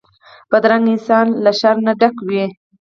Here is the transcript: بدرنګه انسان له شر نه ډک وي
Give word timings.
بدرنګه 0.51 0.89
انسان 0.93 1.25
له 1.43 1.51
شر 1.59 1.75
نه 1.85 1.93
ډک 1.99 2.15
وي 2.27 2.45